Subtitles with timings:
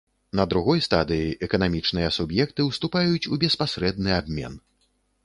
[0.37, 4.57] На другой стадыі эканамічныя суб'екты ўступаюць у беспасрэдны абмен.